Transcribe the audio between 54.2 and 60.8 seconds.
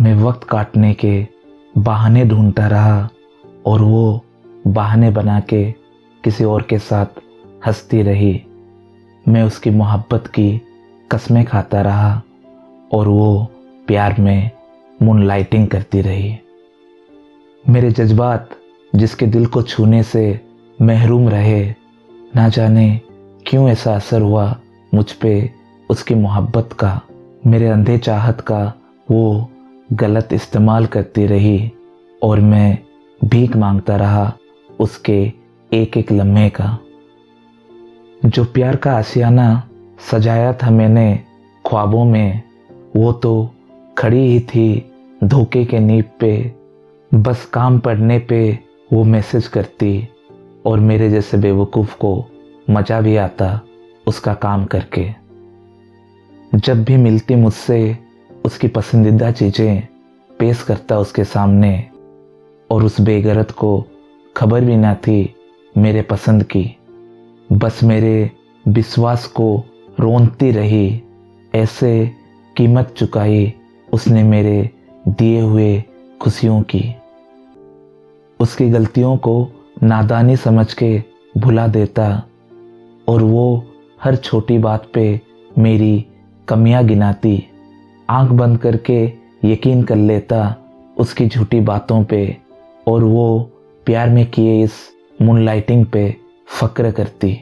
काम करके। जब भी मिलती मुझसे उसकी पसंदीदा चीज़ें पेश